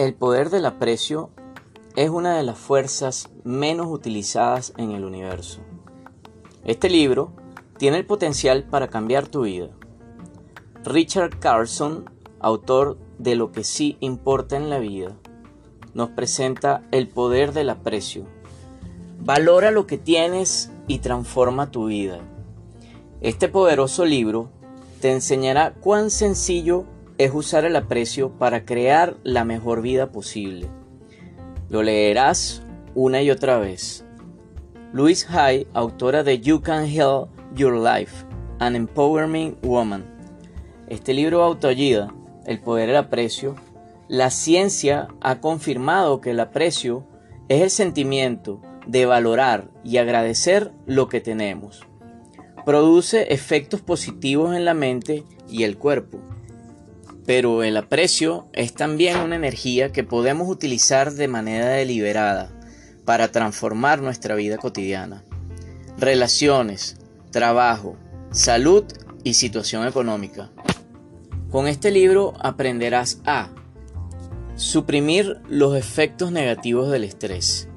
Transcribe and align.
El 0.00 0.14
poder 0.14 0.48
del 0.48 0.64
aprecio 0.64 1.28
es 1.94 2.08
una 2.08 2.34
de 2.34 2.42
las 2.42 2.56
fuerzas 2.56 3.28
menos 3.44 3.88
utilizadas 3.88 4.72
en 4.78 4.92
el 4.92 5.04
universo. 5.04 5.60
Este 6.64 6.88
libro 6.88 7.32
tiene 7.76 7.98
el 7.98 8.06
potencial 8.06 8.64
para 8.64 8.88
cambiar 8.88 9.28
tu 9.28 9.42
vida. 9.42 9.68
Richard 10.84 11.38
Carson, 11.38 12.08
autor 12.38 12.96
de 13.18 13.34
Lo 13.34 13.52
que 13.52 13.62
sí 13.62 13.98
importa 14.00 14.56
en 14.56 14.70
la 14.70 14.78
vida, 14.78 15.18
nos 15.92 16.08
presenta 16.08 16.82
el 16.92 17.06
poder 17.06 17.52
del 17.52 17.68
aprecio. 17.68 18.24
Valora 19.18 19.70
lo 19.70 19.86
que 19.86 19.98
tienes 19.98 20.70
y 20.86 21.00
transforma 21.00 21.70
tu 21.70 21.88
vida. 21.88 22.20
Este 23.20 23.50
poderoso 23.50 24.06
libro 24.06 24.48
te 25.02 25.12
enseñará 25.12 25.74
cuán 25.74 26.08
sencillo 26.08 26.86
es 27.20 27.34
usar 27.34 27.66
el 27.66 27.76
aprecio 27.76 28.30
para 28.30 28.64
crear 28.64 29.18
la 29.24 29.44
mejor 29.44 29.82
vida 29.82 30.10
posible. 30.10 30.68
Lo 31.68 31.82
leerás 31.82 32.62
una 32.94 33.20
y 33.20 33.30
otra 33.30 33.58
vez. 33.58 34.06
Louise 34.94 35.26
Hay, 35.28 35.66
autora 35.74 36.22
de 36.22 36.40
You 36.40 36.62
Can 36.62 36.86
Help 36.86 37.28
Your 37.54 37.74
Life, 37.74 38.24
An 38.58 38.74
Empowerment 38.74 39.62
Woman. 39.62 40.06
Este 40.88 41.12
libro 41.12 41.42
autoayuda, 41.42 42.14
El 42.46 42.62
poder 42.62 42.86
del 42.86 42.96
aprecio, 42.96 43.54
la 44.08 44.30
ciencia 44.30 45.08
ha 45.20 45.40
confirmado 45.40 46.22
que 46.22 46.30
el 46.30 46.40
aprecio 46.40 47.04
es 47.50 47.60
el 47.60 47.70
sentimiento 47.70 48.62
de 48.86 49.04
valorar 49.04 49.68
y 49.84 49.98
agradecer 49.98 50.72
lo 50.86 51.08
que 51.08 51.20
tenemos. 51.20 51.86
Produce 52.64 53.34
efectos 53.34 53.82
positivos 53.82 54.56
en 54.56 54.64
la 54.64 54.72
mente 54.72 55.24
y 55.50 55.64
el 55.64 55.76
cuerpo. 55.76 56.18
Pero 57.26 57.62
el 57.62 57.76
aprecio 57.76 58.48
es 58.52 58.74
también 58.74 59.18
una 59.18 59.36
energía 59.36 59.92
que 59.92 60.04
podemos 60.04 60.48
utilizar 60.48 61.12
de 61.12 61.28
manera 61.28 61.68
deliberada 61.68 62.50
para 63.04 63.28
transformar 63.28 64.00
nuestra 64.00 64.34
vida 64.34 64.56
cotidiana. 64.56 65.22
Relaciones, 65.98 66.96
trabajo, 67.30 67.96
salud 68.30 68.84
y 69.24 69.34
situación 69.34 69.86
económica. 69.86 70.50
Con 71.50 71.66
este 71.66 71.90
libro 71.90 72.34
aprenderás 72.40 73.20
a 73.24 73.50
suprimir 74.54 75.40
los 75.48 75.76
efectos 75.76 76.30
negativos 76.30 76.90
del 76.90 77.04
estrés, 77.04 77.68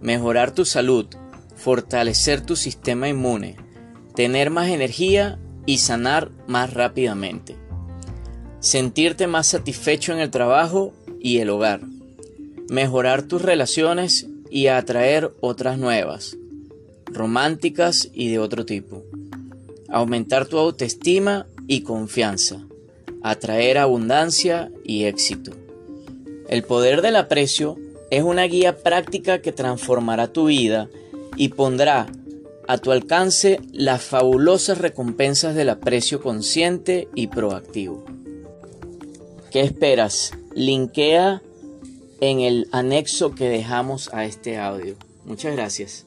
mejorar 0.00 0.52
tu 0.52 0.64
salud, 0.64 1.06
fortalecer 1.56 2.42
tu 2.42 2.56
sistema 2.56 3.08
inmune, 3.08 3.56
tener 4.14 4.50
más 4.50 4.68
energía 4.68 5.38
y 5.64 5.78
sanar 5.78 6.30
más 6.46 6.72
rápidamente, 6.74 7.56
sentirte 8.60 9.26
más 9.26 9.46
satisfecho 9.48 10.12
en 10.12 10.18
el 10.18 10.30
trabajo 10.30 10.92
y 11.20 11.38
el 11.38 11.50
hogar, 11.50 11.80
mejorar 12.68 13.22
tus 13.22 13.42
relaciones 13.42 14.26
y 14.50 14.68
atraer 14.68 15.32
otras 15.40 15.78
nuevas, 15.78 16.36
románticas 17.06 18.08
y 18.12 18.30
de 18.30 18.38
otro 18.38 18.64
tipo, 18.64 19.02
aumentar 19.88 20.46
tu 20.46 20.58
autoestima 20.58 21.46
y 21.66 21.82
confianza, 21.82 22.64
atraer 23.22 23.78
abundancia 23.78 24.70
y 24.84 25.04
éxito. 25.04 25.52
El 26.48 26.62
poder 26.62 27.02
del 27.02 27.16
aprecio 27.16 27.76
es 28.10 28.22
una 28.22 28.44
guía 28.44 28.78
práctica 28.78 29.42
que 29.42 29.52
transformará 29.52 30.28
tu 30.28 30.46
vida 30.46 30.88
y 31.36 31.48
pondrá 31.48 32.06
a 32.68 32.78
tu 32.78 32.92
alcance 32.92 33.60
las 33.72 34.02
fabulosas 34.02 34.78
recompensas 34.78 35.54
del 35.54 35.70
aprecio 35.70 36.20
consciente 36.20 37.08
y 37.14 37.28
proactivo. 37.28 38.15
¿Qué 39.56 39.62
esperas? 39.62 40.34
Linkea 40.54 41.40
en 42.20 42.40
el 42.40 42.68
anexo 42.72 43.34
que 43.34 43.48
dejamos 43.48 44.12
a 44.12 44.26
este 44.26 44.58
audio. 44.58 44.96
Muchas 45.24 45.56
gracias. 45.56 46.04